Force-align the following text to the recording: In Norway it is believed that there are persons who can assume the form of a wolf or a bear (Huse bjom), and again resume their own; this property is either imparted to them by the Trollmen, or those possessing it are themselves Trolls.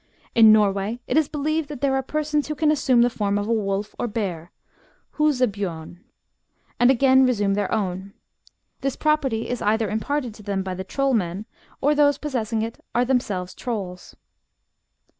In 0.33 0.51
Norway 0.51 0.99
it 1.05 1.15
is 1.15 1.29
believed 1.29 1.69
that 1.69 1.81
there 1.81 1.93
are 1.93 2.01
persons 2.01 2.47
who 2.47 2.55
can 2.55 2.71
assume 2.71 3.03
the 3.03 3.09
form 3.11 3.37
of 3.37 3.47
a 3.47 3.53
wolf 3.53 3.93
or 3.99 4.05
a 4.05 4.09
bear 4.09 4.51
(Huse 5.19 5.41
bjom), 5.45 5.99
and 6.79 6.89
again 6.89 7.23
resume 7.23 7.53
their 7.53 7.71
own; 7.71 8.13
this 8.79 8.95
property 8.95 9.47
is 9.47 9.61
either 9.61 9.91
imparted 9.91 10.33
to 10.33 10.41
them 10.41 10.63
by 10.63 10.73
the 10.73 10.83
Trollmen, 10.83 11.45
or 11.81 11.93
those 11.93 12.17
possessing 12.17 12.63
it 12.63 12.83
are 12.95 13.05
themselves 13.05 13.53
Trolls. 13.53 14.15